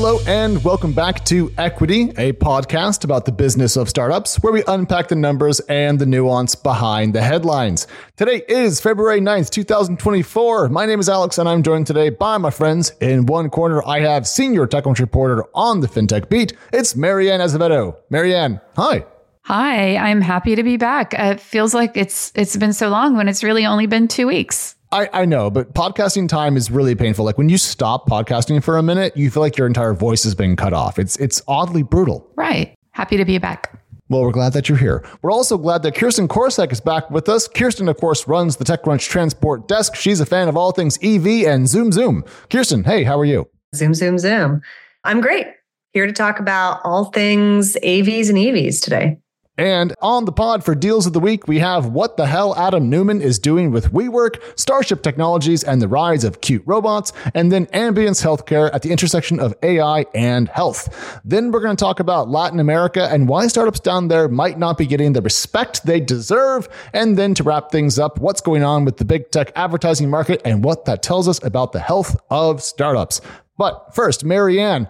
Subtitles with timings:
[0.00, 4.62] Hello, and welcome back to Equity, a podcast about the business of startups, where we
[4.68, 7.88] unpack the numbers and the nuance behind the headlines.
[8.16, 10.68] Today is February 9th, 2024.
[10.68, 12.92] My name is Alex, and I'm joined today by my friends.
[13.00, 16.52] In one corner, I have senior TechCrunch reporter on the FinTech beat.
[16.72, 17.96] It's Mary Ann Azevedo.
[18.08, 19.04] Mary Ann, hi.
[19.46, 21.12] Hi, I'm happy to be back.
[21.12, 24.76] It feels like it's it's been so long when it's really only been two weeks.
[24.90, 27.24] I, I know, but podcasting time is really painful.
[27.24, 30.34] Like when you stop podcasting for a minute, you feel like your entire voice has
[30.34, 30.98] been cut off.
[30.98, 32.30] It's it's oddly brutal.
[32.36, 32.74] Right.
[32.92, 33.78] Happy to be back.
[34.08, 35.04] Well, we're glad that you're here.
[35.20, 37.46] We're also glad that Kirsten Korosek is back with us.
[37.46, 39.94] Kirsten, of course, runs the TechCrunch Transport Desk.
[39.94, 42.24] She's a fan of all things EV and Zoom Zoom.
[42.48, 43.46] Kirsten, hey, how are you?
[43.74, 44.62] Zoom Zoom Zoom.
[45.04, 45.46] I'm great.
[45.92, 49.18] Here to talk about all things AVs and EVs today.
[49.58, 52.88] And on the pod for deals of the week, we have what the hell Adam
[52.88, 57.66] Neumann is doing with WeWork, Starship Technologies, and the rise of cute robots, and then
[57.66, 61.20] Ambience Healthcare at the intersection of AI and health.
[61.24, 64.78] Then we're going to talk about Latin America and why startups down there might not
[64.78, 66.68] be getting the respect they deserve.
[66.92, 70.40] And then to wrap things up, what's going on with the big tech advertising market
[70.44, 73.20] and what that tells us about the health of startups.
[73.56, 74.86] But first, Mary Ann,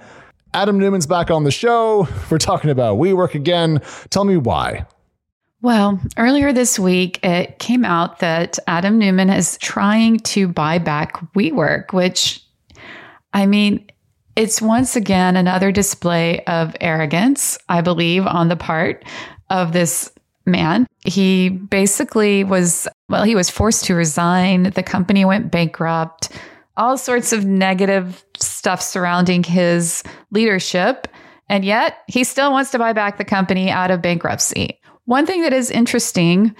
[0.54, 2.08] Adam Neumann's back on the show.
[2.30, 3.80] We're talking about WeWork again.
[4.10, 4.86] Tell me why.
[5.60, 11.16] Well, earlier this week, it came out that Adam Neumann is trying to buy back
[11.34, 12.42] WeWork, which,
[13.32, 13.86] I mean,
[14.36, 19.04] it's once again another display of arrogance, I believe, on the part
[19.50, 20.12] of this
[20.46, 20.86] man.
[21.04, 24.70] He basically was, well, he was forced to resign.
[24.70, 26.30] The company went bankrupt
[26.78, 28.24] all sorts of negative
[28.58, 31.08] stuff surrounding his leadership.
[31.48, 34.78] And yet he still wants to buy back the company out of bankruptcy.
[35.04, 36.54] One thing that is interesting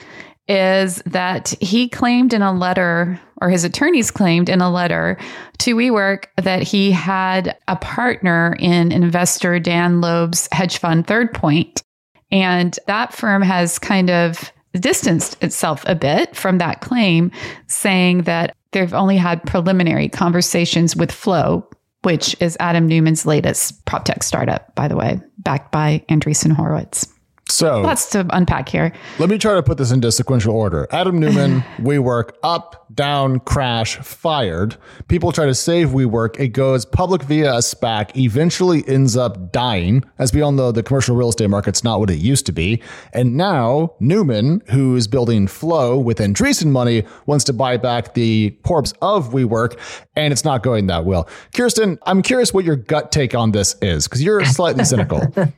[0.47, 5.19] is that he claimed in a letter, or his attorneys claimed in a letter
[5.59, 11.83] to WeWork that he had a partner in investor Dan Loeb's hedge fund Third Point.
[12.31, 17.31] And that firm has kind of distanced itself a bit from that claim,
[17.67, 21.69] saying that they've only had preliminary conversations with Flow,
[22.09, 27.07] which is Adam Neumann's latest prop tech startup, by the way, backed by Andreessen Horowitz.
[27.51, 28.93] So lots to unpack here.
[29.19, 30.87] Let me try to put this into sequential order.
[30.91, 34.77] Adam Neumann, WeWork, up, down, crash, fired.
[35.09, 36.39] People try to save WeWork.
[36.39, 40.05] It goes public via a SPAC, eventually ends up dying.
[40.19, 42.83] As we all know, the commercial real estate market's not what it used to be.
[43.13, 48.51] And now Neumann, who is building Flow with Andreessen money, wants to buy back the
[48.63, 49.79] corpse of WeWork,
[50.17, 51.29] and it's not going that well.
[51.55, 55.23] Kirsten, I'm curious what your gut take on this is, because you're slightly cynical.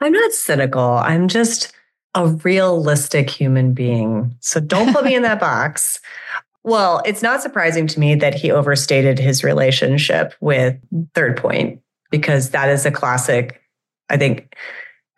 [0.00, 0.82] I'm not cynical.
[0.82, 1.72] I'm just
[2.14, 4.34] a realistic human being.
[4.40, 6.00] So don't put me in that box.
[6.64, 10.76] Well, it's not surprising to me that he overstated his relationship with
[11.14, 11.80] Third Point
[12.10, 13.60] because that is a classic,
[14.08, 14.56] I think,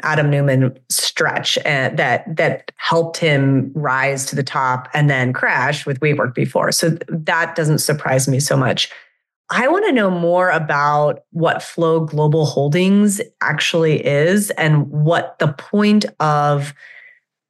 [0.02, 5.86] Adam Neumann stretch and that that helped him rise to the top and then crash
[5.86, 6.70] with WeWork before.
[6.70, 8.90] So that doesn't surprise me so much.
[9.50, 15.48] I want to know more about what Flow Global Holdings actually is and what the
[15.48, 16.74] point of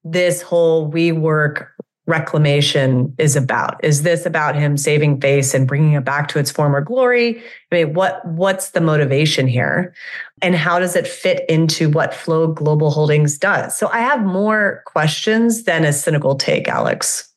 [0.04, 1.66] this whole WeWork
[2.06, 3.82] reclamation is about.
[3.84, 7.38] Is this about him saving face and bringing it back to its former glory?
[7.70, 9.92] I mean, what what's the motivation here?
[10.40, 13.76] And how does it fit into what Flow Global Holdings does?
[13.76, 17.27] So I have more questions than a cynical take, Alex.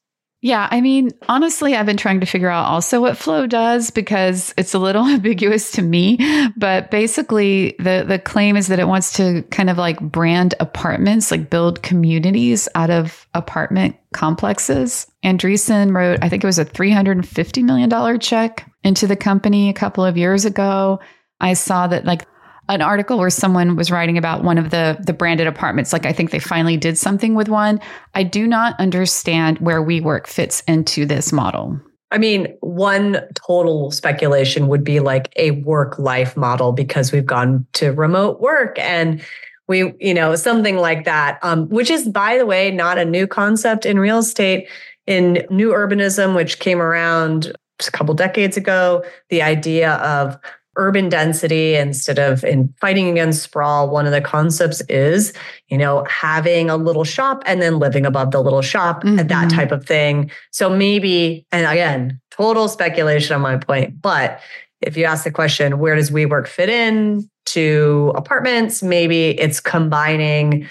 [0.44, 4.56] Yeah, I mean, honestly, I've been trying to figure out also what Flow does because
[4.58, 6.18] it's a little ambiguous to me.
[6.58, 11.30] But basically, the the claim is that it wants to kind of like brand apartments,
[11.30, 15.06] like build communities out of apartment complexes.
[15.24, 19.06] Andreessen wrote, I think it was a three hundred and fifty million dollar check into
[19.06, 21.00] the company a couple of years ago.
[21.40, 22.26] I saw that like
[22.70, 25.92] an article where someone was writing about one of the the branded apartments.
[25.94, 27.80] Like i think they finally did something with one.
[28.16, 31.80] I do not understand where WeWork fits into this model.
[32.12, 37.66] I mean, one total speculation would be like a work life model because we've gone
[37.74, 39.22] to remote work and
[39.68, 43.26] we, you know, something like that, um, which is, by the way, not a new
[43.26, 44.68] concept in real estate.
[45.08, 47.52] In new urbanism, which came around
[47.86, 50.38] a couple decades ago, the idea of
[50.78, 55.34] urban density instead of in fighting against sprawl one of the concepts is
[55.68, 59.20] you know having a little shop and then living above the little shop mm-hmm.
[59.20, 60.32] and that type of thing.
[60.52, 64.40] So maybe and again total speculation on my point but
[64.80, 68.82] if you ask the question where does WeWork fit in to apartments?
[68.82, 70.68] Maybe it's combining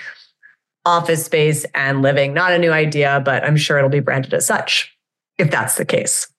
[0.86, 2.32] office space and living.
[2.32, 4.96] Not a new idea but i'm sure it'll be branded as such
[5.38, 6.29] if that's the case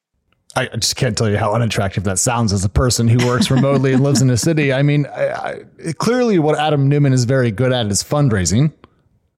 [0.56, 3.94] I just can't tell you how unattractive that sounds as a person who works remotely
[3.94, 4.74] and lives in a city.
[4.74, 8.74] I mean, I, I, clearly, what Adam Neumann is very good at is fundraising.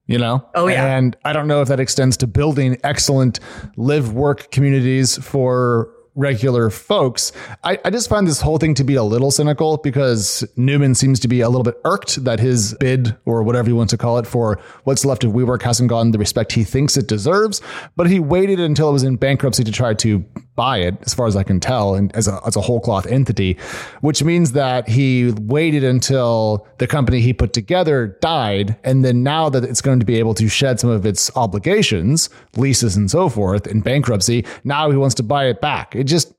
[0.05, 0.45] You know?
[0.53, 0.97] Oh, yeah.
[0.97, 3.39] And I don't know if that extends to building excellent
[3.77, 7.31] live work communities for regular folks.
[7.63, 11.19] I, I, just find this whole thing to be a little cynical because Neumann seems
[11.21, 14.19] to be a little bit irked that his bid or whatever you want to call
[14.19, 17.61] it for what's left of WeWork hasn't gotten the respect he thinks it deserves.
[17.95, 20.23] But he waited until it was in bankruptcy to try to
[20.55, 23.05] buy it, as far as I can tell, and as a, as a whole cloth
[23.07, 23.57] entity,
[24.01, 28.77] which means that he waited until the company he put together died.
[28.83, 32.29] And then now that it's going to be able to shed some of its obligations,
[32.55, 35.95] leases and so forth in bankruptcy, now he wants to buy it back.
[35.95, 36.33] It just,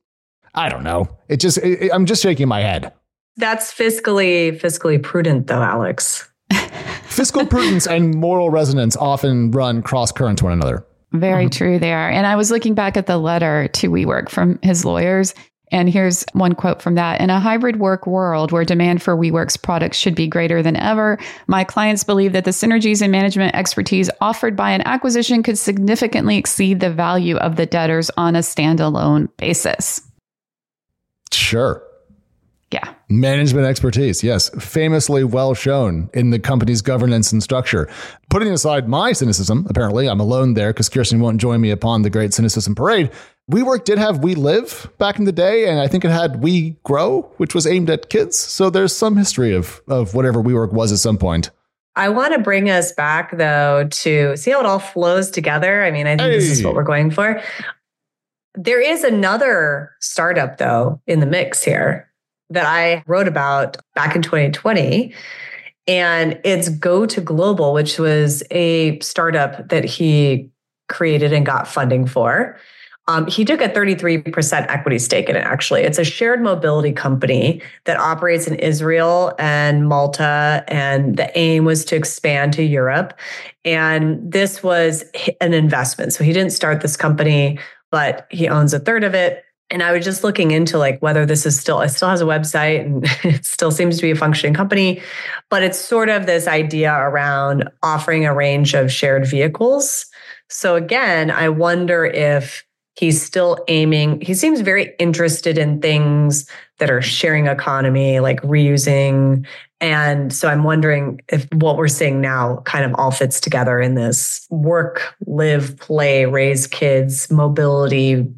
[0.54, 1.08] I don't know.
[1.28, 2.92] It just, it, I'm just shaking my head.
[3.36, 6.30] That's fiscally fiscally prudent, though, Alex.
[7.04, 10.86] Fiscal prudence and moral resonance often run cross current to one another.
[11.14, 11.50] Very mm-hmm.
[11.50, 12.10] true there.
[12.10, 15.32] And I was looking back at the letter to WeWork from his lawyers.
[15.70, 17.20] And here's one quote from that.
[17.20, 21.18] In a hybrid work world where demand for WeWork's products should be greater than ever,
[21.46, 26.36] my clients believe that the synergies and management expertise offered by an acquisition could significantly
[26.36, 30.02] exceed the value of the debtors on a standalone basis.
[31.32, 31.82] Sure.
[33.20, 37.88] Management expertise, yes, famously well shown in the company's governance and structure.
[38.28, 42.10] Putting aside my cynicism, apparently I'm alone there because Kirsten won't join me upon the
[42.10, 43.12] great cynicism parade.
[43.48, 47.54] WeWork did have WeLive back in the day, and I think it had WeGrow, which
[47.54, 48.36] was aimed at kids.
[48.36, 51.50] So there's some history of of whatever WeWork was at some point.
[51.94, 55.84] I want to bring us back though to see how it all flows together.
[55.84, 56.38] I mean, I think hey.
[56.38, 57.40] this is what we're going for.
[58.56, 62.10] There is another startup though in the mix here
[62.54, 65.14] that I wrote about back in 2020.
[65.86, 70.50] And it's GoTo Global, which was a startup that he
[70.88, 72.58] created and got funding for.
[73.06, 75.82] Um, he took a 33% equity stake in it, actually.
[75.82, 80.64] It's a shared mobility company that operates in Israel and Malta.
[80.68, 83.12] And the aim was to expand to Europe.
[83.64, 85.04] And this was
[85.42, 86.14] an investment.
[86.14, 87.58] So he didn't start this company,
[87.90, 91.26] but he owns a third of it and I was just looking into like whether
[91.26, 94.16] this is still it still has a website and it still seems to be a
[94.16, 95.02] functioning company,
[95.50, 100.06] but it's sort of this idea around offering a range of shared vehicles.
[100.48, 102.64] So again, I wonder if
[102.96, 106.48] he's still aiming he seems very interested in things
[106.78, 109.44] that are sharing economy like reusing
[109.80, 113.96] and so i'm wondering if what we're seeing now kind of all fits together in
[113.96, 118.32] this work live play raise kids mobility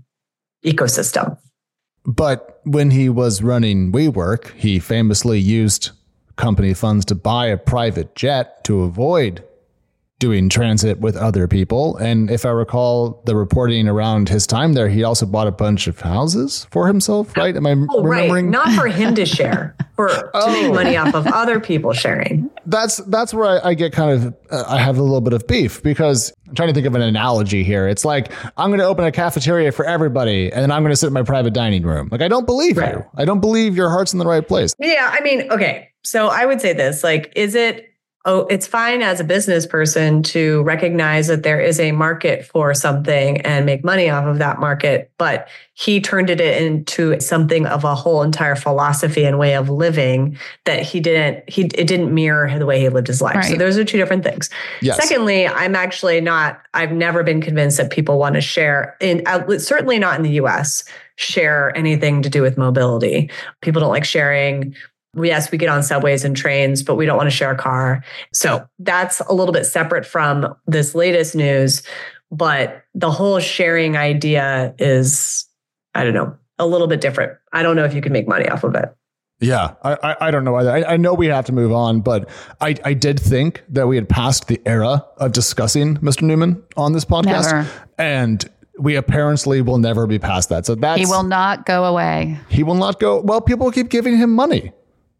[0.66, 1.38] ecosystem.
[2.04, 5.90] But when he was running WeWork, he famously used
[6.36, 9.42] company funds to buy a private jet to avoid
[10.18, 11.96] doing transit with other people.
[11.96, 15.86] And if I recall the reporting around his time there, he also bought a bunch
[15.86, 17.54] of houses for himself, right?
[17.54, 18.46] Am I oh, remembering?
[18.46, 18.66] Right.
[18.66, 20.46] Not for him to share, for oh.
[20.46, 20.74] to make oh.
[20.74, 22.50] money off of other people sharing.
[22.66, 25.46] That's that's where I, I get kind of uh, I have a little bit of
[25.46, 27.88] beef because I'm trying to think of an analogy here.
[27.88, 30.96] It's like I'm going to open a cafeteria for everybody, and then I'm going to
[30.96, 32.08] sit in my private dining room.
[32.10, 32.94] Like I don't believe right.
[32.94, 33.04] you.
[33.16, 34.74] I don't believe your heart's in the right place.
[34.78, 35.90] Yeah, I mean, okay.
[36.04, 37.95] So I would say this: like, is it
[38.26, 42.74] oh, it's fine as a business person to recognize that there is a market for
[42.74, 45.12] something and make money off of that market.
[45.16, 50.36] But he turned it into something of a whole entire philosophy and way of living
[50.64, 53.36] that he didn't, he, it didn't mirror the way he lived his life.
[53.36, 53.52] Right.
[53.52, 54.50] So those are two different things.
[54.82, 54.96] Yes.
[54.96, 59.22] Secondly, I'm actually not, I've never been convinced that people want to share in,
[59.60, 60.82] certainly not in the US,
[61.14, 63.30] share anything to do with mobility.
[63.60, 64.74] People don't like sharing
[65.24, 68.04] yes, we get on subways and trains, but we don't want to share a car.
[68.32, 71.82] So that's a little bit separate from this latest news.
[72.30, 75.46] But the whole sharing idea is,
[75.94, 77.38] I don't know, a little bit different.
[77.52, 78.94] I don't know if you can make money off of it.
[79.38, 80.70] Yeah, I, I, I don't know either.
[80.70, 82.26] I, I, know we have to move on, but
[82.62, 86.22] I, I did think that we had passed the era of discussing Mr.
[86.22, 87.52] Neumann on this podcast.
[87.52, 87.68] Never.
[87.98, 90.64] And we apparently will never be past that.
[90.64, 92.38] So that he will not go away.
[92.48, 93.20] He will not go.
[93.20, 94.72] Well, people keep giving him money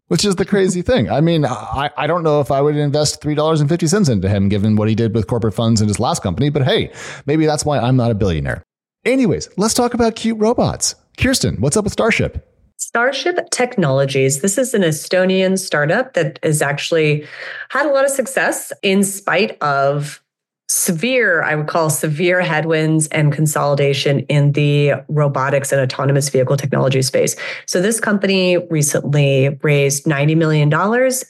[0.07, 1.09] which is the crazy thing.
[1.09, 4.89] I mean, I, I don't know if I would invest $3.50 into him given what
[4.89, 6.91] he did with corporate funds in his last company, but hey,
[7.25, 8.63] maybe that's why I'm not a billionaire.
[9.05, 10.95] Anyways, let's talk about cute robots.
[11.17, 12.53] Kirsten, what's up with Starship?
[12.77, 14.41] Starship Technologies.
[14.41, 17.25] This is an Estonian startup that has actually
[17.69, 20.21] had a lot of success in spite of
[20.69, 27.01] severe, I would call severe headwinds and consolidation in the robotics and autonomous vehicle technology
[27.01, 27.37] space.
[27.65, 30.67] So this company recently raised $90 million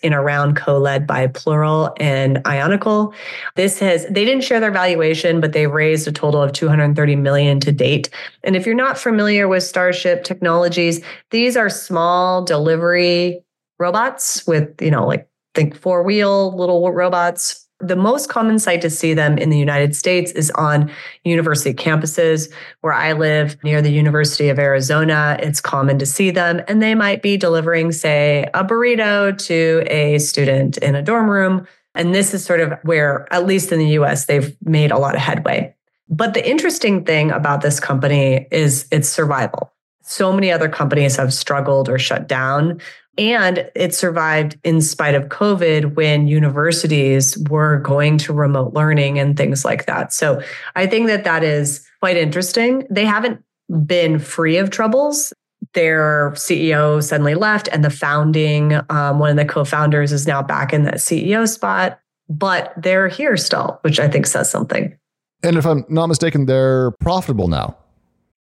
[0.02, 3.14] in a round co-led by Plural and Iconical.
[3.56, 7.60] This has, they didn't share their valuation, but they raised a total of 230 million
[7.60, 8.10] to date.
[8.44, 13.44] And if you're not familiar with Starship Technologies, these are small delivery
[13.78, 18.90] robots with, you know, like think four wheel little robots the most common site to
[18.90, 20.92] see them in the United States is on
[21.24, 22.52] university campuses.
[22.82, 26.96] Where I live near the University of Arizona, it's common to see them, and they
[26.96, 31.68] might be delivering, say, a burrito to a student in a dorm room.
[31.94, 35.16] And this is sort of where, at least in the US, they've made a lot
[35.16, 35.76] of headway.
[36.10, 39.74] But the interesting thing about this company is its survival.
[40.04, 42.80] So many other companies have struggled or shut down
[43.18, 49.36] and it survived in spite of COVID when universities were going to remote learning and
[49.36, 50.14] things like that.
[50.14, 50.42] So
[50.76, 52.86] I think that that is quite interesting.
[52.90, 53.44] They haven't
[53.86, 55.34] been free of troubles.
[55.74, 60.42] Their CEO suddenly left, and the founding, um, one of the co founders is now
[60.42, 64.98] back in that CEO spot, but they're here still, which I think says something.
[65.44, 67.76] And if I'm not mistaken, they're profitable now.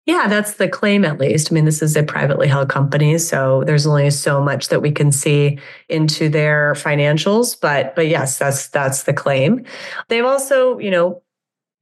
[0.06, 1.50] Yeah, that's the claim at least.
[1.50, 4.92] I mean, this is a privately held company, so there's only so much that we
[4.92, 5.58] can see
[5.88, 9.64] into their financials, but but yes, that's that's the claim.
[10.08, 11.22] They've also, you know,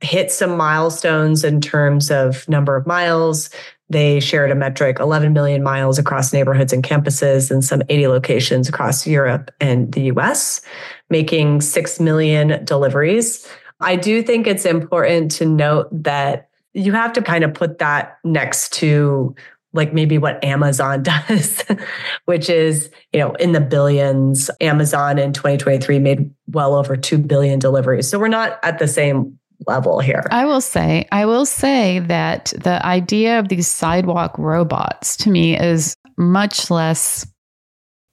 [0.02, 3.50] hit some milestones in terms of number of miles.
[3.88, 8.69] They shared a metric 11 million miles across neighborhoods and campuses in some 80 locations
[8.69, 10.61] across Europe and the US,
[11.11, 13.47] making 6 million deliveries.
[13.81, 18.19] I do think it's important to note that you have to kind of put that
[18.25, 19.35] next to
[19.75, 21.64] like maybe what Amazon does,
[22.26, 24.50] which is, you know, in the billions.
[24.61, 28.09] Amazon in 2023 made well over 2 billion deliveries.
[28.09, 30.25] So we're not at the same level here.
[30.31, 35.59] I will say, I will say that the idea of these sidewalk robots to me
[35.59, 37.26] is much less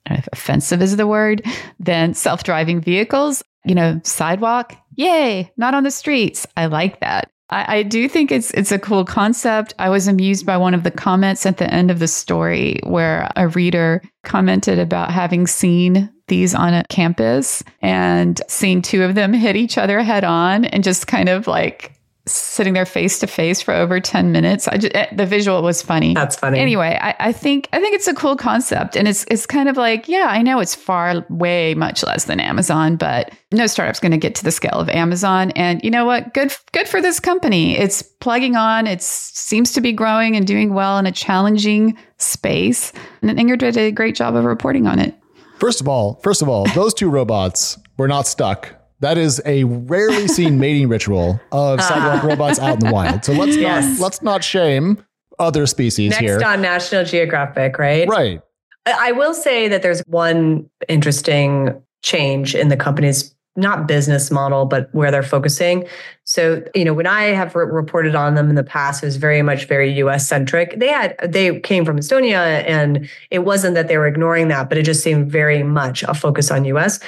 [0.06, 1.44] offensive is the word
[1.78, 3.42] than self-driving vehicles.
[3.64, 6.46] You know, sidewalk, yay, not on the streets.
[6.56, 7.30] I like that.
[7.50, 9.74] I, I, do think it's it's a cool concept.
[9.78, 13.30] I was amused by one of the comments at the end of the story where
[13.36, 19.32] a reader commented about having seen these on a campus and seeing two of them
[19.34, 23.62] hit each other head on and just kind of like sitting there face to face
[23.62, 24.68] for over 10 minutes.
[24.68, 26.14] I just, eh, the visual was funny.
[26.14, 26.58] That's funny.
[26.58, 28.96] Anyway, I, I think I think it's a cool concept.
[28.96, 32.40] And it's it's kind of like, yeah, I know it's far way much less than
[32.40, 35.50] Amazon, but no startup's going to get to the scale of Amazon.
[35.52, 36.34] And you know what?
[36.34, 37.76] Good good for this company.
[37.76, 38.86] It's plugging on.
[38.86, 42.92] It seems to be growing and doing well in a challenging space.
[43.22, 45.14] And Ingrid did a great job of reporting on it.
[45.58, 49.64] First of all, first of all, those two robots were not stuck that is a
[49.64, 51.82] rarely seen mating ritual of ah.
[51.82, 53.24] sidewalk robots out in the wild.
[53.24, 53.98] So let's yes.
[53.98, 55.04] not let's not shame
[55.38, 56.38] other species Next here.
[56.38, 58.06] Next on National Geographic, right?
[58.08, 58.42] Right.
[58.86, 64.88] I will say that there's one interesting change in the company's not business model, but
[64.94, 65.86] where they're focusing.
[66.24, 69.16] So, you know, when I have re- reported on them in the past, it was
[69.16, 70.78] very much very US centric.
[70.78, 74.78] They had, they came from Estonia and it wasn't that they were ignoring that, but
[74.78, 77.00] it just seemed very much a focus on US.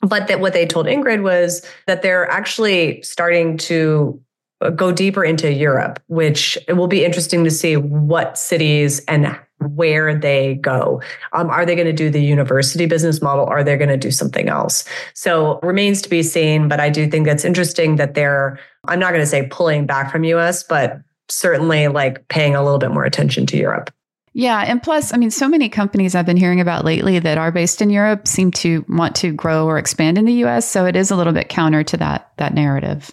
[0.00, 4.20] But that what they told Ingrid was that they're actually starting to
[4.62, 9.38] uh, go deeper into Europe, which it will be interesting to see what cities and
[9.58, 11.02] where they go.
[11.32, 13.44] Um, are they going to do the university business model?
[13.46, 14.84] Are they going to do something else?
[15.14, 16.68] So remains to be seen.
[16.68, 20.10] But I do think that's interesting that they're, I'm not going to say pulling back
[20.10, 23.90] from US, but certainly like paying a little bit more attention to Europe.
[24.32, 24.64] Yeah.
[24.66, 27.82] And plus, I mean, so many companies I've been hearing about lately that are based
[27.82, 30.68] in Europe seem to want to grow or expand in the US.
[30.68, 33.12] So it is a little bit counter to that that narrative.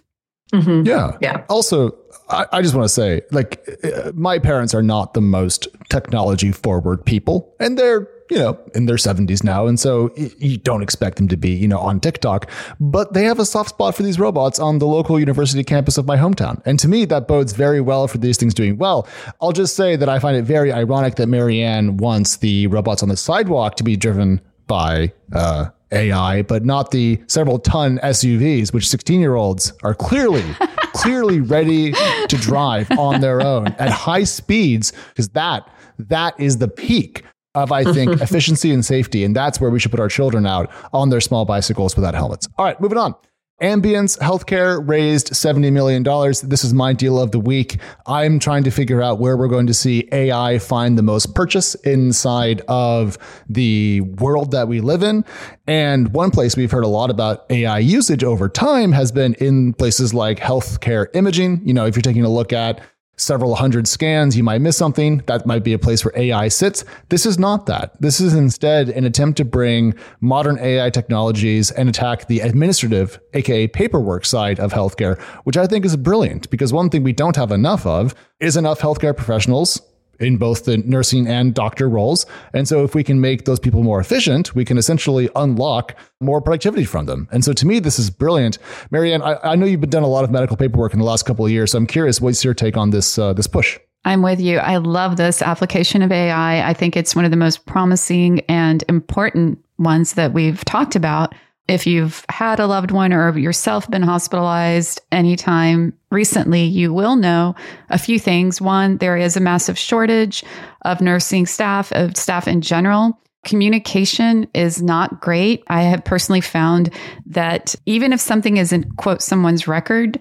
[0.53, 0.86] Mm-hmm.
[0.86, 1.17] Yeah.
[1.21, 1.43] Yeah.
[1.50, 1.97] Also,
[2.29, 6.51] I, I just want to say, like, uh, my parents are not the most technology
[6.51, 9.67] forward people, and they're you know, in their 70s now.
[9.67, 13.39] And so you don't expect them to be, you know, on TikTok, but they have
[13.39, 16.62] a soft spot for these robots on the local university campus of my hometown.
[16.65, 19.07] And to me, that bodes very well for these things doing well.
[19.41, 23.01] I'll just say that I find it very ironic that Mary Ann wants the robots
[23.03, 28.74] on the sidewalk to be driven by, uh, AI, but not the several ton SUVs,
[28.74, 30.43] which 16 year olds are clearly,
[30.93, 31.93] clearly ready
[32.27, 37.24] to drive on their own at high speeds, because that, that is the peak
[37.63, 39.23] of, I think, efficiency and safety.
[39.23, 42.47] And that's where we should put our children out on their small bicycles without helmets.
[42.57, 43.15] All right, moving on.
[43.61, 46.03] Ambience Healthcare raised $70 million.
[46.47, 47.79] This is my deal of the week.
[48.05, 51.73] I'm trying to figure out where we're going to see AI find the most purchase
[51.73, 53.17] inside of
[53.49, 55.25] the world that we live in.
[55.65, 59.73] And one place we've heard a lot about AI usage over time has been in
[59.73, 61.67] places like healthcare imaging.
[61.67, 62.79] You know, if you're taking a look at
[63.17, 65.21] several hundred scans, you might miss something.
[65.27, 66.86] That might be a place where AI sits.
[67.09, 68.00] This is not that.
[68.00, 73.67] This is instead an attempt to bring modern AI technologies and attack the administrative, aka
[73.67, 77.51] paperwork side of healthcare, which I think is brilliant because one thing we don't have
[77.51, 79.81] enough of is enough healthcare professionals
[80.19, 82.25] in both the nursing and doctor roles.
[82.53, 86.41] And so if we can make those people more efficient, we can essentially unlock more
[86.41, 87.27] productivity from them.
[87.31, 88.57] And so to me, this is brilliant.
[88.91, 91.05] Mary Ann, I, I know you've been done a lot of medical paperwork in the
[91.05, 91.71] last couple of years.
[91.71, 93.77] So I'm curious, what's your take on this, uh, this push?
[94.05, 94.59] I'm with you.
[94.59, 96.67] I love this application of AI.
[96.67, 101.36] I think it's one of the most promising and important ones that we've talked about
[101.67, 107.55] if you've had a loved one or yourself been hospitalized anytime recently, you will know
[107.89, 108.62] a few things.
[108.62, 110.43] One, there is a massive shortage
[110.83, 113.19] of nursing staff, of staff in general.
[113.45, 115.63] Communication is not great.
[115.67, 116.93] I have personally found
[117.25, 120.19] that even if something is in quote someone's record,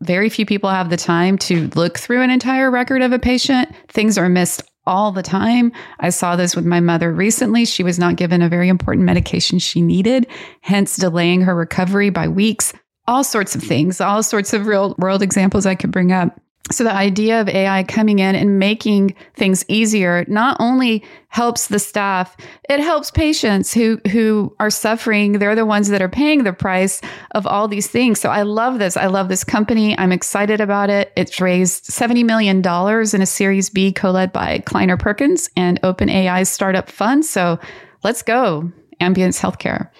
[0.00, 3.68] very few people have the time to look through an entire record of a patient.
[3.88, 5.70] Things are missed all the time.
[6.00, 7.64] I saw this with my mother recently.
[7.64, 10.26] She was not given a very important medication she needed,
[10.62, 12.72] hence delaying her recovery by weeks.
[13.06, 16.40] All sorts of things, all sorts of real world examples I could bring up.
[16.70, 21.78] So the idea of AI coming in and making things easier not only helps the
[21.78, 22.36] staff,
[22.68, 25.32] it helps patients who who are suffering.
[25.32, 27.00] They're the ones that are paying the price
[27.32, 28.20] of all these things.
[28.20, 28.96] So I love this.
[28.96, 29.98] I love this company.
[29.98, 31.12] I'm excited about it.
[31.16, 36.90] It's raised $70 million in a Series B co-led by Kleiner Perkins and OpenAI's startup
[36.90, 37.24] fund.
[37.24, 37.58] So
[38.02, 38.70] let's go.
[39.00, 39.90] Ambience Healthcare.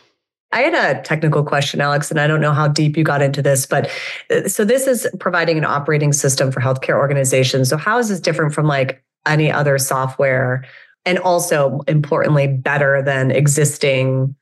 [0.50, 3.42] I had a technical question, Alex, and I don't know how deep you got into
[3.42, 3.90] this, but
[4.30, 7.68] uh, so this is providing an operating system for healthcare organizations.
[7.68, 10.64] So, how is this different from like any other software?
[11.04, 14.34] And also, importantly, better than existing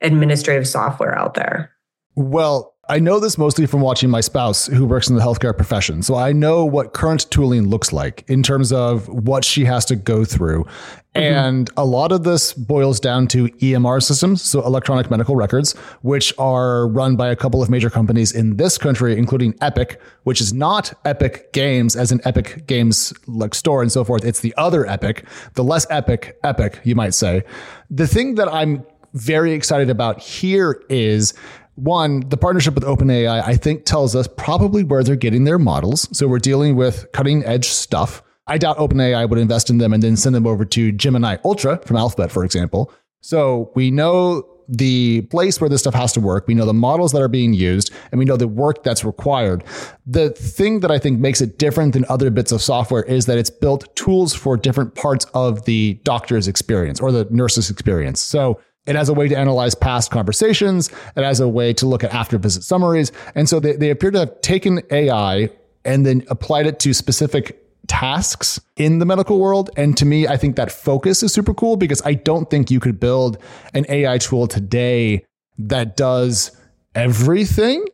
[0.00, 1.70] administrative software out there?
[2.14, 6.02] Well, I know this mostly from watching my spouse who works in the healthcare profession.
[6.02, 9.96] So I know what current tooling looks like in terms of what she has to
[9.96, 10.64] go through.
[10.64, 11.20] Mm-hmm.
[11.20, 15.72] And a lot of this boils down to EMR systems, so electronic medical records,
[16.02, 20.40] which are run by a couple of major companies in this country, including Epic, which
[20.40, 24.24] is not Epic Games as an Epic Games like store and so forth.
[24.24, 27.44] It's the other Epic, the less epic Epic, you might say.
[27.90, 31.32] The thing that I'm very excited about here is
[31.76, 36.08] one, the partnership with OpenAI, I think, tells us probably where they're getting their models.
[36.16, 38.22] So we're dealing with cutting edge stuff.
[38.46, 41.78] I doubt OpenAI would invest in them and then send them over to Gemini Ultra
[41.84, 42.92] from Alphabet, for example.
[43.22, 46.46] So we know the place where this stuff has to work.
[46.46, 49.64] We know the models that are being used and we know the work that's required.
[50.06, 53.38] The thing that I think makes it different than other bits of software is that
[53.38, 58.20] it's built tools for different parts of the doctor's experience or the nurse's experience.
[58.20, 60.90] So it has a way to analyze past conversations.
[61.16, 63.12] It has a way to look at after visit summaries.
[63.34, 65.50] And so they, they appear to have taken AI
[65.84, 69.70] and then applied it to specific tasks in the medical world.
[69.76, 72.80] And to me, I think that focus is super cool because I don't think you
[72.80, 73.38] could build
[73.72, 75.24] an AI tool today
[75.58, 76.50] that does
[76.94, 77.84] everything.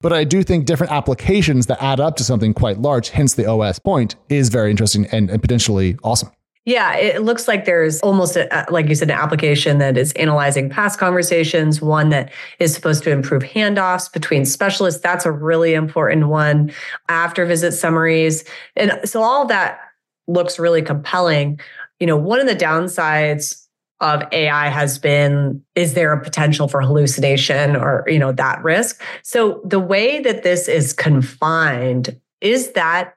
[0.00, 3.46] But I do think different applications that add up to something quite large, hence the
[3.46, 6.30] OS point, is very interesting and, and potentially awesome.
[6.66, 10.70] Yeah, it looks like there's almost, a, like you said, an application that is analyzing
[10.70, 15.02] past conversations, one that is supposed to improve handoffs between specialists.
[15.02, 16.72] That's a really important one.
[17.08, 18.44] After visit summaries.
[18.76, 19.78] And so all that
[20.26, 21.60] looks really compelling.
[22.00, 23.66] You know, one of the downsides
[24.00, 29.02] of AI has been is there a potential for hallucination or, you know, that risk?
[29.22, 33.14] So the way that this is confined, is that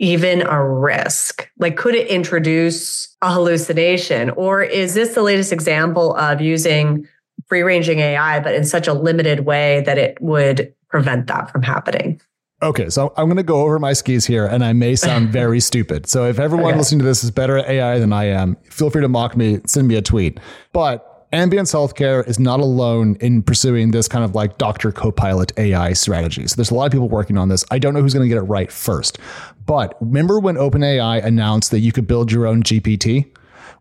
[0.00, 1.48] even a risk?
[1.58, 4.30] Like, could it introduce a hallucination?
[4.30, 7.06] Or is this the latest example of using
[7.46, 11.62] free ranging AI, but in such a limited way that it would prevent that from
[11.62, 12.20] happening?
[12.62, 15.60] Okay, so I'm going to go over my skis here, and I may sound very
[15.60, 16.06] stupid.
[16.06, 16.78] So if everyone okay.
[16.78, 19.60] listening to this is better at AI than I am, feel free to mock me,
[19.66, 20.40] send me a tweet.
[20.72, 24.90] But Ambience Healthcare is not alone in pursuing this kind of like Dr.
[24.90, 26.44] Copilot AI strategy.
[26.48, 27.64] So there's a lot of people working on this.
[27.70, 29.18] I don't know who's going to get it right first.
[29.64, 33.30] But remember when OpenAI announced that you could build your own GPT?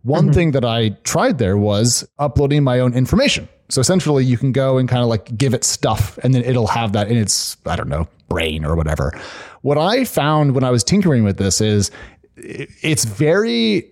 [0.03, 0.33] One mm-hmm.
[0.33, 3.49] thing that I tried there was uploading my own information.
[3.69, 6.67] So essentially, you can go and kind of like give it stuff, and then it'll
[6.67, 9.19] have that in its, I don't know, brain or whatever.
[9.62, 11.89] What I found when I was tinkering with this is
[12.38, 13.91] it's very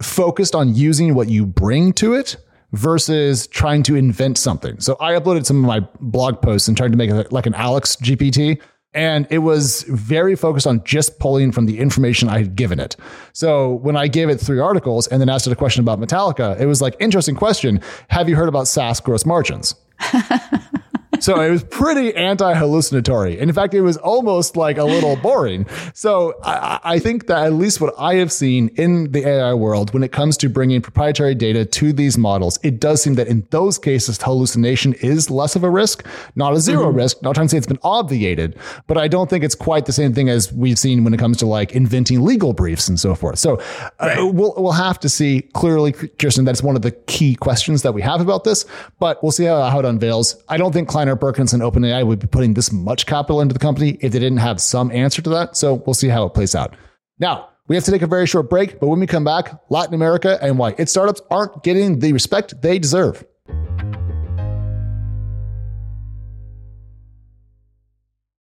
[0.00, 2.36] focused on using what you bring to it
[2.72, 4.78] versus trying to invent something.
[4.80, 7.54] So I uploaded some of my blog posts and tried to make it like an
[7.54, 8.60] Alex GPT.
[8.94, 12.96] And it was very focused on just pulling from the information I had given it.
[13.32, 16.58] So when I gave it three articles and then asked it a question about Metallica,
[16.58, 17.80] it was like, interesting question.
[18.08, 19.74] Have you heard about SaaS gross margins?
[21.20, 23.38] so it was pretty anti-hallucinatory.
[23.38, 25.66] And in fact, it was almost like a little boring.
[25.94, 29.92] So I, I, think that at least what I have seen in the AI world,
[29.94, 33.46] when it comes to bringing proprietary data to these models, it does seem that in
[33.50, 36.96] those cases, hallucination is less of a risk, not a 0 mm-hmm.
[36.96, 37.22] risk.
[37.22, 40.12] Not trying to say it's been obviated, but I don't think it's quite the same
[40.12, 43.38] thing as we've seen when it comes to like inventing legal briefs and so forth.
[43.38, 43.60] So
[43.98, 47.92] uh, we'll, we'll have to see clearly, Kirsten, that's one of the key questions that
[47.92, 48.64] we have about this,
[48.98, 50.42] but we'll see how, how it unveils.
[50.48, 53.58] I don't think Kleiner Kleiner and OpenAI would be putting this much capital into the
[53.58, 55.56] company if they didn't have some answer to that.
[55.56, 56.76] So we'll see how it plays out.
[57.18, 59.94] Now, we have to take a very short break, but when we come back, Latin
[59.94, 63.24] America and why its startups aren't getting the respect they deserve.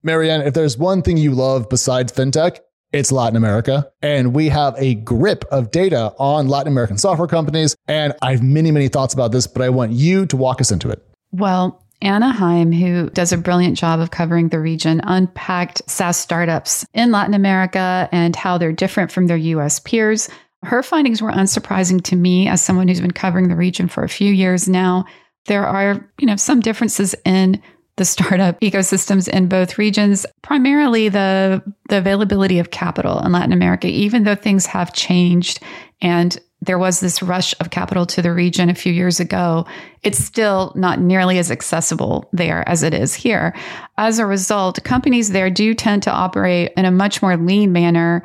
[0.04, 2.60] Mary Ann, if there's one thing you love besides fintech,
[2.94, 3.92] it's Latin America.
[4.02, 7.76] And we have a grip of data on Latin American software companies.
[7.88, 10.72] And I have many, many thoughts about this, but I want you to walk us
[10.72, 11.06] into it.
[11.32, 16.86] Well, Anna Heim, who does a brilliant job of covering the region, unpacked SaaS startups
[16.94, 20.30] in Latin America and how they're different from their US peers.
[20.64, 24.10] Her findings were unsurprising to me as someone who's been covering the region for a
[24.10, 25.06] few years now.
[25.46, 27.62] There are, you know, some differences in
[27.96, 33.88] the startup ecosystems in both regions, primarily the, the availability of capital in Latin America,
[33.88, 35.60] even though things have changed
[36.02, 39.66] and there was this rush of capital to the region a few years ago,
[40.04, 43.56] it's still not nearly as accessible there as it is here.
[43.98, 48.24] As a result, companies there do tend to operate in a much more lean manner.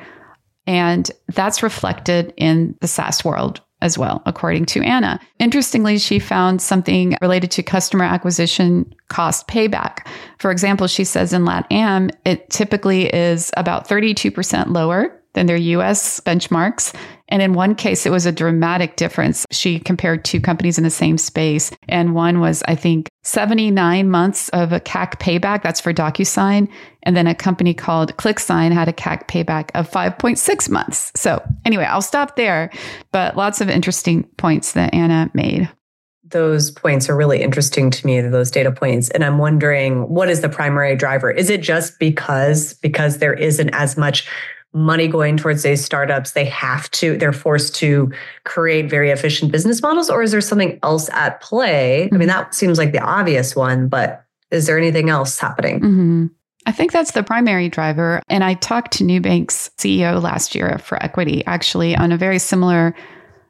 [0.67, 5.21] And that's reflected in the SaaS world as well, according to Anna.
[5.41, 10.07] Interestingly, she found something related to customer acquisition cost payback.
[10.39, 16.21] For example, she says in LATAM, it typically is about 32% lower than their US
[16.21, 16.95] benchmarks.
[17.33, 19.47] And in one case, it was a dramatic difference.
[19.51, 21.71] She compared two companies in the same space.
[21.89, 25.63] And one was, I think, 79 months of a CAC payback.
[25.63, 26.69] That's for DocuSign.
[27.05, 31.11] And then a company called ClickSign had a CAC payback of 5.6 months.
[31.17, 32.71] So anyway, I'll stop there.
[33.13, 35.71] But lots of interesting points that Anna made
[36.25, 40.41] those points are really interesting to me those data points and i'm wondering what is
[40.41, 44.27] the primary driver is it just because because there isn't as much
[44.75, 48.11] money going towards these startups they have to they're forced to
[48.45, 52.29] create very efficient business models or is there something else at play i mean mm-hmm.
[52.29, 56.27] that seems like the obvious one but is there anything else happening mm-hmm.
[56.65, 58.23] I think that's the primary driver.
[58.29, 62.95] And I talked to Nubank's CEO last year for equity, actually, on a very similar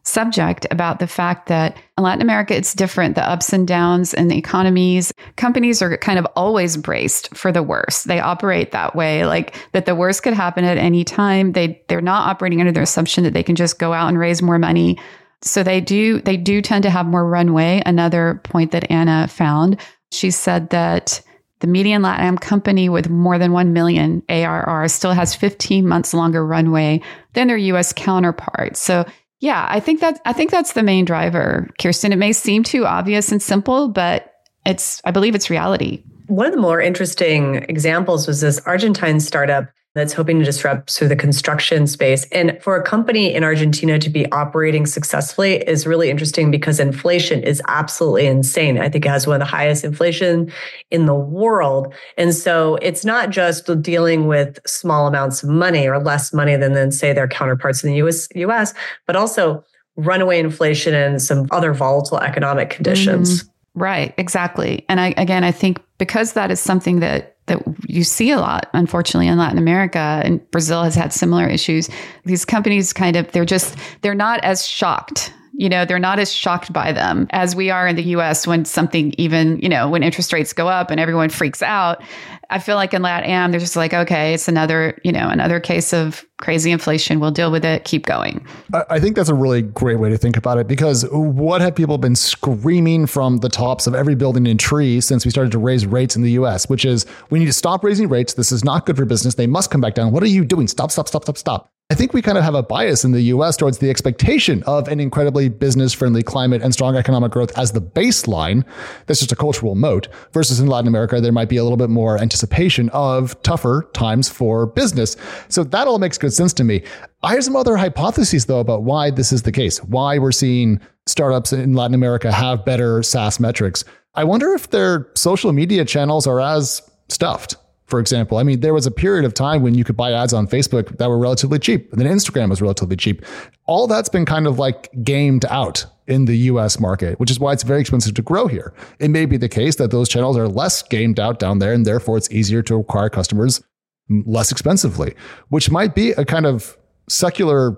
[0.04, 3.14] subject about the fact that in Latin America, it's different.
[3.14, 7.62] The ups and downs in the economies, companies are kind of always braced for the
[7.62, 8.08] worst.
[8.08, 11.52] They operate that way, like that the worst could happen at any time.
[11.52, 14.42] They they're not operating under the assumption that they can just go out and raise
[14.42, 14.98] more money.
[15.42, 17.82] So they do they do tend to have more runway.
[17.86, 21.22] Another point that Anna found, she said that
[21.60, 26.44] the median LATAM company with more than 1 million ARR still has 15 months longer
[26.44, 27.00] runway
[27.34, 28.80] than their US counterparts.
[28.80, 29.04] So
[29.42, 32.12] yeah, I think that I think that's the main driver, Kirsten.
[32.12, 34.33] It may seem too obvious and simple, but
[34.64, 36.05] it's I believe it's reality.
[36.28, 41.09] One of the more interesting examples was this Argentine startup that's hoping to disrupt through
[41.09, 42.24] the construction space.
[42.33, 47.42] And for a company in Argentina to be operating successfully is really interesting because inflation
[47.42, 48.78] is absolutely insane.
[48.78, 50.50] I think it has one of the highest inflation
[50.90, 51.92] in the world.
[52.16, 56.72] And so it's not just dealing with small amounts of money or less money than,
[56.72, 58.72] than say their counterparts in the US, US
[59.07, 59.62] but also
[59.96, 63.44] runaway inflation and some other volatile economic conditions.
[63.44, 64.87] Mm, right, exactly.
[64.88, 68.68] And I, again, I think because that is something that that you see a lot,
[68.72, 71.88] unfortunately, in Latin America and Brazil has had similar issues.
[72.24, 76.32] These companies kind of, they're just, they're not as shocked you know, they're not as
[76.32, 80.02] shocked by them as we are in the US when something even, you know, when
[80.02, 82.02] interest rates go up and everyone freaks out.
[82.50, 85.92] I feel like in LatAm, they're just like, okay, it's another, you know, another case
[85.92, 87.20] of crazy inflation.
[87.20, 87.84] We'll deal with it.
[87.84, 88.46] Keep going.
[88.90, 91.96] I think that's a really great way to think about it because what have people
[91.98, 95.86] been screaming from the tops of every building and tree since we started to raise
[95.86, 98.34] rates in the US, which is we need to stop raising rates.
[98.34, 99.34] This is not good for business.
[99.34, 100.12] They must come back down.
[100.12, 100.68] What are you doing?
[100.68, 101.71] Stop, stop, stop, stop, stop.
[101.92, 104.88] I think we kind of have a bias in the US towards the expectation of
[104.88, 108.64] an incredibly business friendly climate and strong economic growth as the baseline.
[109.05, 110.09] That's just a cultural moat.
[110.33, 114.31] Versus in Latin America, there might be a little bit more anticipation of tougher times
[114.31, 115.18] for business.
[115.50, 116.83] So that all makes good sense to me.
[117.22, 120.81] I have some other hypotheses, though, about why this is the case, why we're seeing
[121.05, 123.85] startups in Latin America have better SaaS metrics.
[124.14, 127.57] I wonder if their social media channels are as stuffed.
[127.92, 130.33] For example, I mean, there was a period of time when you could buy ads
[130.33, 133.22] on Facebook that were relatively cheap, and then Instagram was relatively cheap.
[133.66, 137.52] All that's been kind of like gamed out in the US market, which is why
[137.52, 138.72] it's very expensive to grow here.
[138.98, 141.85] It may be the case that those channels are less gamed out down there, and
[141.85, 143.62] therefore it's easier to acquire customers
[144.09, 145.14] less expensively,
[145.50, 146.78] which might be a kind of
[147.11, 147.76] secular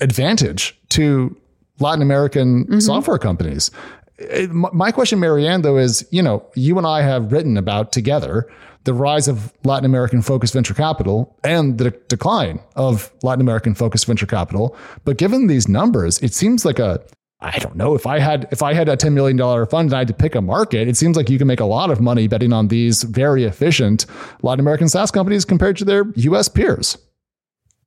[0.00, 1.36] advantage to
[1.78, 2.78] Latin American mm-hmm.
[2.78, 3.70] software companies.
[4.40, 8.48] My question, Mary Ann, though, is you know, you and I have written about together
[8.84, 14.06] the rise of Latin American focused venture capital and the decline of Latin American focused
[14.06, 14.76] venture capital.
[15.04, 17.00] But given these numbers, it seems like a
[17.40, 19.94] I don't know if I had if I had a ten million dollar fund and
[19.94, 20.88] I had to pick a market.
[20.88, 24.06] It seems like you can make a lot of money betting on these very efficient
[24.42, 26.48] Latin American SaaS companies compared to their U.S.
[26.48, 26.98] peers.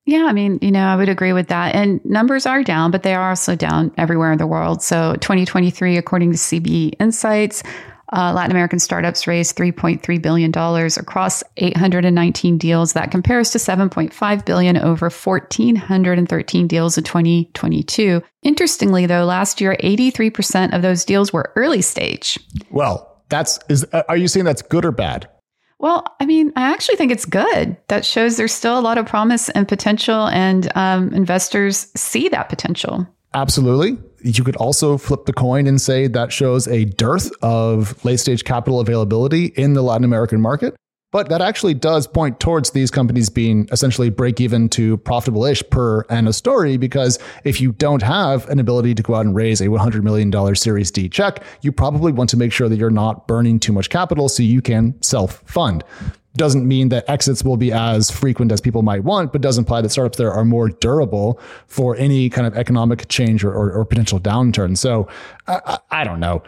[0.06, 1.74] Yeah, I mean, you know, I would agree with that.
[1.74, 4.84] And numbers are down, but they are also down everywhere in the world.
[4.84, 7.64] So 2023, according to CB Insights,
[8.14, 12.94] uh, Latin American startups raised $3.3 billion across 819 deals.
[12.94, 18.22] That compares to 7.5 billion over 1,413 deals in 2022.
[18.44, 22.40] Interestingly, though, last year, 83% of those deals were early stage.
[22.70, 25.28] Well, that's is are you saying that's good or bad?
[25.80, 27.78] Well, I mean, I actually think it's good.
[27.88, 32.50] That shows there's still a lot of promise and potential, and um, investors see that
[32.50, 33.08] potential.
[33.34, 33.98] Absolutely.
[34.22, 38.46] You could also flip the coin and say that shows a dearth of late stage
[38.46, 40.76] capital availability in the Latin American market.
[41.16, 45.64] But that actually does point towards these companies being essentially break even to profitable ish
[45.70, 46.76] per anno story.
[46.76, 50.56] Because if you don't have an ability to go out and raise a $100 million
[50.58, 53.90] Series D check, you probably want to make sure that you're not burning too much
[53.90, 55.86] capital so you can self fund
[56.36, 59.80] doesn't mean that exits will be as frequent as people might want, but does imply
[59.80, 63.86] that startups there are more durable for any kind of economic change or, or, or
[63.86, 64.78] potential downturn.
[64.78, 65.08] So
[65.48, 66.44] I, I, I don't know.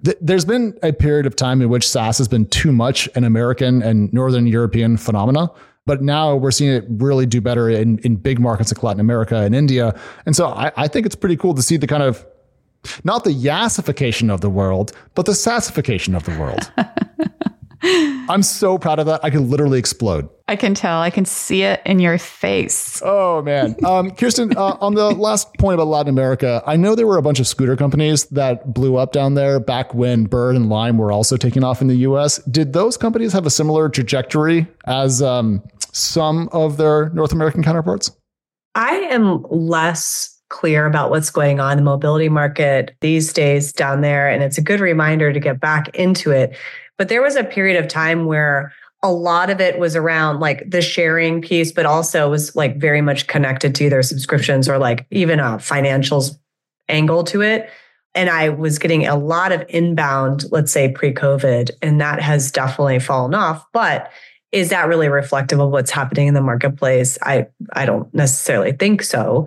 [0.00, 3.82] There's been a period of time in which SaaS has been too much an American
[3.82, 5.50] and Northern European phenomena.
[5.86, 9.36] But now we're seeing it really do better in, in big markets like Latin America
[9.36, 9.98] and India.
[10.26, 12.26] And so I, I think it's pretty cool to see the kind of
[13.04, 16.70] not the yassification of the world, but the sassification of the world.
[18.28, 19.20] I'm so proud of that.
[19.22, 20.28] I can literally explode.
[20.48, 21.00] I can tell.
[21.00, 23.00] I can see it in your face.
[23.04, 24.56] Oh man, um, Kirsten.
[24.56, 27.46] Uh, on the last point about Latin America, I know there were a bunch of
[27.46, 31.64] scooter companies that blew up down there back when Bird and Lime were also taking
[31.64, 32.38] off in the U.S.
[32.44, 38.10] Did those companies have a similar trajectory as um, some of their North American counterparts?
[38.74, 44.00] I am less clear about what's going on in the mobility market these days down
[44.00, 46.56] there, and it's a good reminder to get back into it
[46.98, 50.68] but there was a period of time where a lot of it was around like
[50.68, 55.06] the sharing piece, but also was like very much connected to their subscriptions or like
[55.10, 56.38] even a financials
[56.88, 57.70] angle to it.
[58.14, 62.50] And I was getting a lot of inbound, let's say pre COVID, and that has
[62.50, 63.64] definitely fallen off.
[63.72, 64.10] But
[64.52, 67.18] is that really reflective of what's happening in the marketplace?
[67.22, 69.46] I, I don't necessarily think so.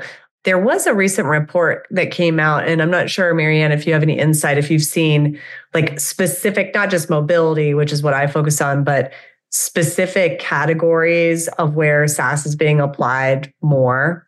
[0.49, 3.85] There was a recent report that came out, and I'm not sure, Mary Ann, if
[3.85, 5.39] you have any insight, if you've seen
[5.75, 9.13] like specific, not just mobility, which is what I focus on, but
[9.51, 14.27] specific categories of where SaaS is being applied more.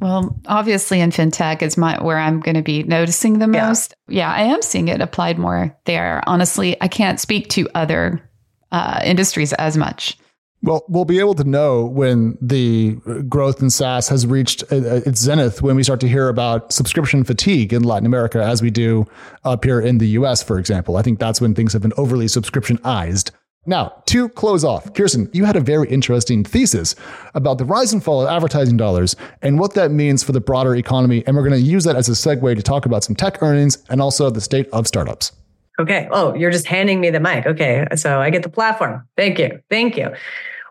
[0.00, 3.94] Well, obviously in fintech is my where I'm going to be noticing the most.
[4.08, 4.30] Yeah.
[4.30, 6.22] yeah, I am seeing it applied more there.
[6.26, 8.26] Honestly, I can't speak to other
[8.72, 10.16] uh, industries as much.
[10.62, 12.96] Well, we'll be able to know when the
[13.28, 16.70] growth in SaaS has reached uh, uh, its zenith when we start to hear about
[16.70, 19.06] subscription fatigue in Latin America, as we do
[19.44, 20.98] up here in the US, for example.
[20.98, 23.30] I think that's when things have been overly subscriptionized.
[23.64, 26.94] Now, to close off, Kirsten, you had a very interesting thesis
[27.34, 30.74] about the rise and fall of advertising dollars and what that means for the broader
[30.76, 31.22] economy.
[31.26, 33.78] And we're going to use that as a segue to talk about some tech earnings
[33.88, 35.32] and also the state of startups.
[35.80, 36.08] Okay.
[36.10, 37.46] Oh, you're just handing me the mic.
[37.46, 37.86] Okay.
[37.96, 39.06] So I get the platform.
[39.16, 39.60] Thank you.
[39.70, 40.12] Thank you.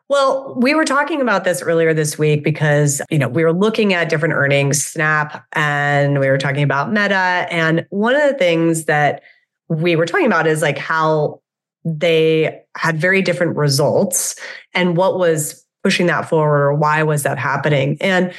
[0.08, 3.94] Well, we were talking about this earlier this week because, you know, we were looking
[3.94, 7.46] at different earnings, Snap, and we were talking about Meta.
[7.52, 9.22] And one of the things that
[9.68, 11.42] we were talking about is like how
[11.86, 14.36] they had very different results
[14.74, 17.98] and what was pushing that forward or why was that happening.
[18.02, 18.34] And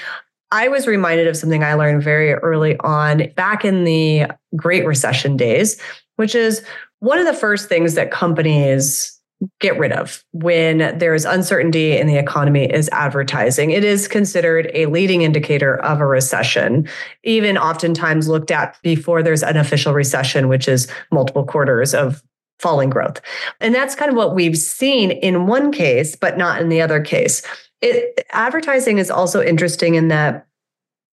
[0.52, 5.36] I was reminded of something I learned very early on back in the Great Recession
[5.36, 5.80] days,
[6.20, 6.62] which is
[6.98, 9.18] one of the first things that companies
[9.58, 13.70] get rid of when there's uncertainty in the economy is advertising.
[13.70, 16.86] It is considered a leading indicator of a recession,
[17.24, 22.22] even oftentimes looked at before there's an official recession, which is multiple quarters of
[22.58, 23.22] falling growth.
[23.58, 27.00] And that's kind of what we've seen in one case, but not in the other
[27.00, 27.40] case.
[27.80, 30.46] It, advertising is also interesting in that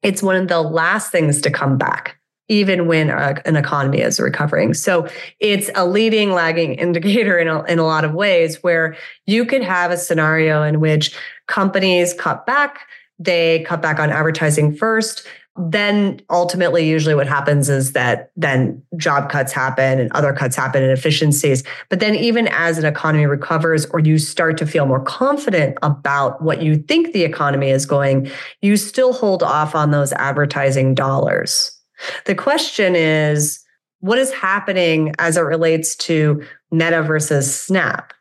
[0.03, 2.16] it's one of the last things to come back
[2.49, 4.73] even when a, an economy is recovering.
[4.73, 5.07] So
[5.39, 9.63] it's a leading lagging indicator in a, in a lot of ways where you could
[9.63, 11.15] have a scenario in which
[11.47, 12.79] companies cut back,
[13.19, 15.27] they cut back on advertising first.
[15.59, 20.83] Then ultimately, usually what happens is that then job cuts happen and other cuts happen
[20.83, 21.63] and efficiencies.
[21.89, 26.43] But then, even as an economy recovers or you start to feel more confident about
[26.43, 28.29] what you think the economy is going,
[28.61, 31.76] you still hold off on those advertising dollars.
[32.25, 33.63] The question is
[33.99, 38.13] what is happening as it relates to Meta versus Snap?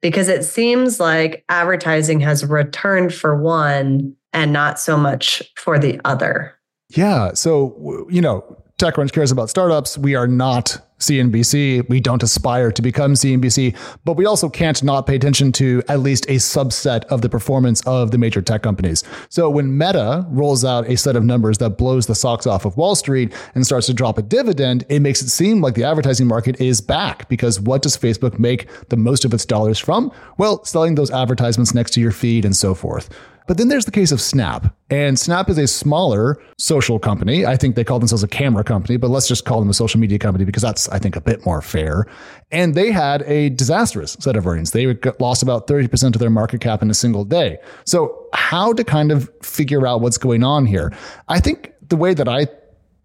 [0.00, 6.00] Because it seems like advertising has returned for one and not so much for the
[6.04, 6.54] other.
[6.96, 7.34] Yeah.
[7.34, 9.96] So, you know, TechCrunch cares about startups.
[9.96, 11.88] We are not CNBC.
[11.88, 16.00] We don't aspire to become CNBC, but we also can't not pay attention to at
[16.00, 19.04] least a subset of the performance of the major tech companies.
[19.28, 22.76] So when Meta rolls out a set of numbers that blows the socks off of
[22.76, 26.26] Wall Street and starts to drop a dividend, it makes it seem like the advertising
[26.26, 30.10] market is back because what does Facebook make the most of its dollars from?
[30.38, 33.10] Well, selling those advertisements next to your feed and so forth.
[33.46, 34.74] But then there's the case of Snap.
[34.90, 37.46] And Snap is a smaller social company.
[37.46, 39.98] I think they call themselves a camera company, but let's just call them a social
[40.00, 42.06] media company because that's, I think, a bit more fair.
[42.50, 44.72] And they had a disastrous set of earnings.
[44.72, 47.58] They lost about 30% of their market cap in a single day.
[47.84, 50.92] So, how to kind of figure out what's going on here?
[51.28, 52.46] I think the way that I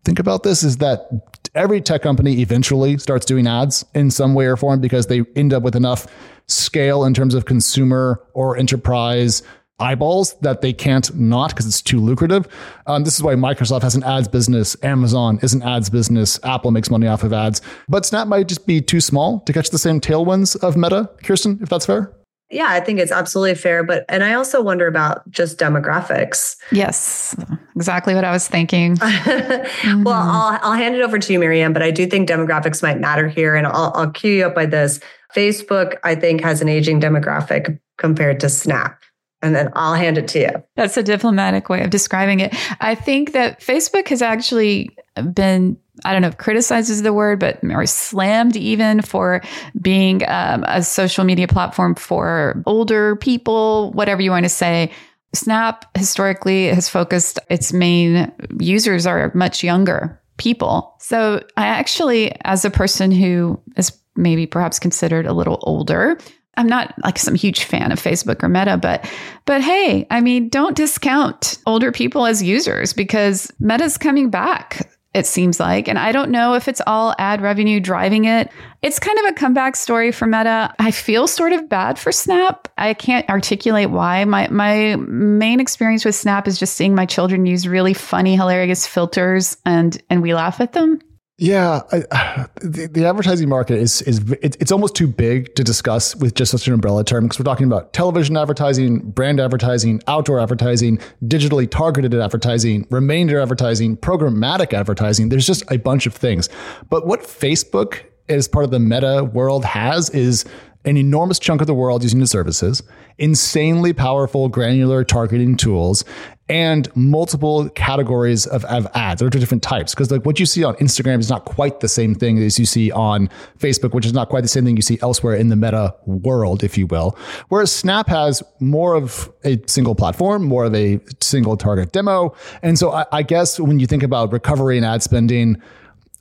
[0.03, 1.09] think about this is that
[1.55, 5.53] every tech company eventually starts doing ads in some way or form because they end
[5.53, 6.07] up with enough
[6.47, 9.43] scale in terms of consumer or enterprise
[9.79, 12.47] eyeballs that they can't not because it's too lucrative.
[12.87, 16.71] Um, this is why Microsoft has an ads business, Amazon is an ads business, Apple
[16.71, 17.61] makes money off of ads.
[17.87, 21.59] But Snap might just be too small to catch the same tailwinds of Meta, Kirsten,
[21.61, 22.13] if that's fair.
[22.49, 23.83] Yeah, I think it's absolutely fair.
[23.83, 26.55] But, and I also wonder about just demographics.
[26.71, 27.35] Yes,
[27.75, 28.95] exactly what I was thinking.
[28.97, 30.03] mm-hmm.
[30.03, 32.81] Well, I'll, I'll hand it over to you, Mary Ann, but I do think demographics
[32.81, 33.55] might matter here.
[33.55, 35.01] And I'll, I'll cue you up by this.
[35.35, 39.01] Facebook, I think, has an aging demographic compared to Snap
[39.41, 40.49] and then I'll hand it to you.
[40.75, 42.55] That's a diplomatic way of describing it.
[42.81, 44.89] I think that Facebook has actually
[45.33, 49.41] been I don't know if criticized is the word, but or slammed even for
[49.81, 54.91] being um, a social media platform for older people, whatever you want to say.
[55.33, 60.95] Snap historically has focused its main users are much younger people.
[60.99, 66.17] So I actually, as a person who is maybe perhaps considered a little older,
[66.57, 69.09] I'm not like some huge fan of Facebook or Meta, but
[69.45, 74.91] but hey, I mean, don't discount older people as users because Meta's coming back.
[75.13, 78.51] It seems like, and I don't know if it's all ad revenue driving it.
[78.83, 80.71] It's kind of a comeback story for Meta.
[80.77, 82.67] I feel sort of bad for Snap.
[82.77, 84.25] I can't articulate why.
[84.25, 88.85] My my main experience with Snap is just seeing my children use really funny, hilarious
[88.85, 90.99] filters, and and we laugh at them.
[91.39, 96.33] Yeah, I, the, the, advertising market is is it's almost too big to discuss with
[96.33, 100.97] just such an umbrella term because we're talking about television advertising, brand advertising, outdoor advertising,
[101.25, 105.29] digitally targeted advertising, remainder advertising, programmatic advertising.
[105.29, 106.49] There's just a bunch of things.
[106.89, 110.43] But what Facebook as part of the meta world has is
[110.85, 112.81] an enormous chunk of the world using the services,
[113.19, 116.03] insanely powerful granular targeting tools,
[116.49, 119.93] and multiple categories of, of ads or different types.
[119.93, 122.65] Because like what you see on Instagram is not quite the same thing as you
[122.65, 123.29] see on
[123.59, 126.63] Facebook, which is not quite the same thing you see elsewhere in the meta world,
[126.63, 127.17] if you will.
[127.49, 132.33] Whereas Snap has more of a single platform, more of a single target demo.
[132.61, 135.61] And so I, I guess when you think about recovery and ad spending,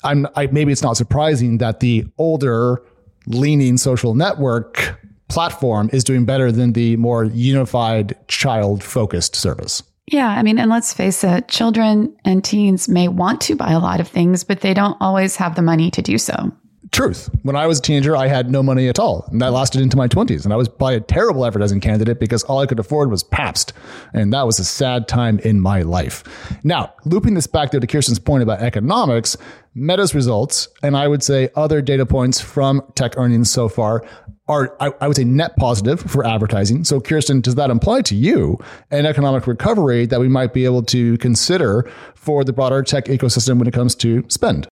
[0.03, 2.83] I'm I, maybe it's not surprising that the older
[3.27, 9.83] leaning social network platform is doing better than the more unified child focused service.
[10.11, 13.81] Yeah, I mean, and let's face it, children and teens may want to buy a
[13.81, 16.53] lot of things, but they don't always have the money to do so.
[16.93, 17.29] Truth.
[17.43, 19.29] When I was a teenager, I had no money at all.
[19.33, 20.45] And that lasted into my 20s.
[20.45, 23.73] And I was by a terrible advertising candidate because all I could afford was Pabst.
[24.15, 26.23] And that was a sad time in my life.
[26.63, 29.37] Now, looping this back though to Kirsten's point about economics,
[29.75, 34.05] Meta's results, and I would say other data points from tech earnings so far
[34.49, 36.85] are, I, I, would say, net positive for advertising.
[36.85, 38.59] So, Kirsten, does that imply to you
[38.91, 43.59] an economic recovery that we might be able to consider for the broader tech ecosystem
[43.59, 44.69] when it comes to spend?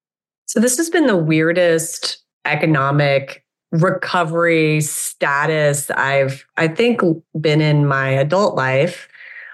[0.47, 7.01] So, this has been the weirdest economic recovery status I've, I think,
[7.41, 9.09] been in my adult life.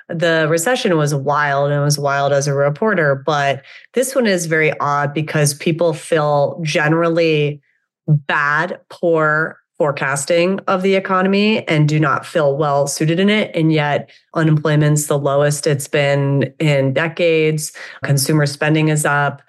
[0.09, 4.46] The recession was wild and it was wild as a reporter, but this one is
[4.46, 7.62] very odd because people feel generally
[8.07, 13.51] bad, poor, forecasting of the economy and do not feel well suited in it.
[13.57, 17.72] And yet, unemployment's the lowest it's been in decades.
[18.05, 19.41] Consumer spending is up.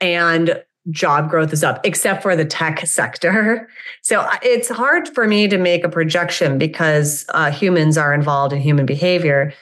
[0.00, 3.68] and job growth is up, except for the tech sector.
[4.02, 8.60] So it's hard for me to make a projection because uh, humans are involved in
[8.60, 9.52] human behavior.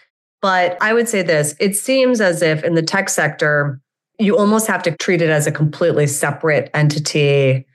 [0.41, 3.81] But I would say this it seems as if in the tech sector,
[4.21, 7.67] you almost have to treat it as a completely separate entity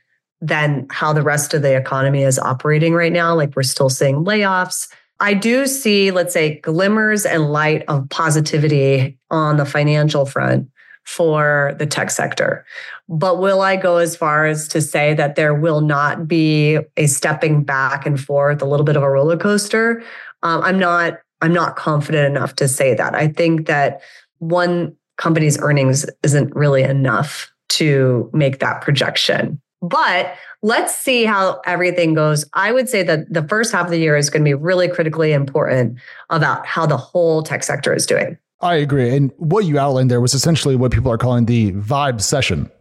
[0.42, 3.34] than how the rest of the economy is operating right now.
[3.36, 4.88] Like we're still seeing layoffs.
[5.20, 10.70] I do see, let's say, glimmers and light of positivity on the financial front
[11.06, 12.66] for the tech sector.
[13.10, 17.08] But will I go as far as to say that there will not be a
[17.08, 20.04] stepping back and forth, a little bit of a roller coaster?
[20.44, 21.20] Um, I'm not.
[21.42, 23.14] I'm not confident enough to say that.
[23.14, 24.02] I think that
[24.40, 29.62] one company's earnings isn't really enough to make that projection.
[29.82, 32.46] But let's see how everything goes.
[32.54, 34.88] I would say that the first half of the year is going to be really
[34.88, 36.00] critically important
[36.30, 38.38] about how the whole tech sector is doing.
[38.62, 39.16] I agree.
[39.16, 42.72] And what you outlined there was essentially what people are calling the vibecession,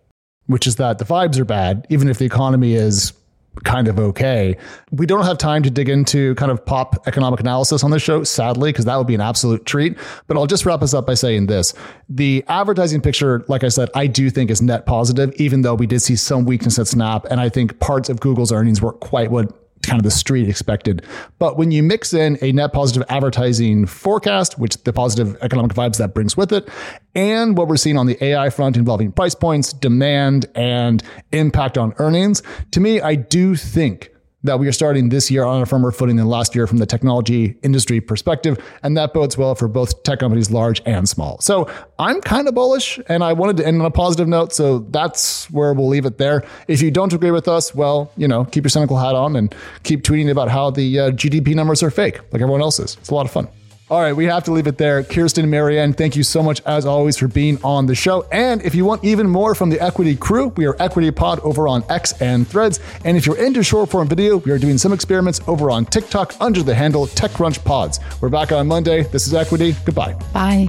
[0.47, 3.13] which is that the vibes are bad, even if the economy is
[3.65, 4.57] kind of okay.
[4.91, 8.25] We don't have time to dig into kind of pop economic analysis on this show,
[8.25, 9.97] sadly, because that would be an absolute treat.
[10.27, 11.75] But I'll just wrap us up by saying this.
[12.09, 15.87] The advertising picture, like I said, I do think is net positive, even though we
[15.87, 17.27] did see some weakness at Snap.
[17.31, 21.05] And I think parts of Google's earnings weren't quite what kind of the street expected.
[21.39, 25.99] But when you mix in a net positive advertising forecast, which the positive economic vibes
[25.99, 26.69] that brings with it,
[27.15, 31.95] and what we're seeing on the AI front involving price points, demand, and impact on
[31.99, 34.11] earnings, to me, I do think
[34.47, 36.87] that we are starting this year on a firmer footing than last year from the
[36.87, 38.63] technology industry perspective.
[38.83, 41.39] And that bodes well for both tech companies, large and small.
[41.41, 44.53] So I'm kind of bullish and I wanted to end on a positive note.
[44.53, 46.45] So that's where we'll leave it there.
[46.69, 49.55] If you don't agree with us, well, you know, keep your cynical hat on and
[49.83, 52.97] keep tweeting about how the uh, GDP numbers are fake, like everyone else is.
[53.01, 53.49] It's a lot of fun.
[53.89, 55.05] All right, we have to leave it there.
[55.05, 58.27] Kirsten Mary Ann, thank you so much as always for being on the show.
[58.33, 61.69] And if you want even more from the Equity crew, we are Equity Pod over
[61.69, 62.81] on X and Threads.
[63.05, 66.35] And if you're into short form video, we are doing some experiments over on TikTok
[66.41, 68.01] under the handle TechCrunch Pods.
[68.21, 69.05] We're back on Monday.
[69.05, 69.77] This is Equity.
[69.85, 70.15] Goodbye.
[70.33, 70.69] Bye.